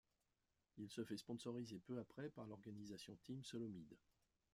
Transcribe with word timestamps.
Il 0.79 0.89
se 0.89 1.03
fait 1.03 1.17
sponsoriser 1.17 1.77
peu 1.77 1.99
après 1.99 2.29
par 2.31 2.47
l’organisation 2.47 3.15
Team 3.23 3.43
SoloMid. 3.43 3.95